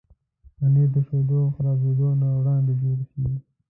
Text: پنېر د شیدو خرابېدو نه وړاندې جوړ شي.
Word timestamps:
پنېر 0.57 0.87
د 0.95 0.97
شیدو 1.07 1.39
خرابېدو 1.55 2.09
نه 2.21 2.27
وړاندې 2.39 2.73
جوړ 2.81 2.97
شي. 3.11 3.25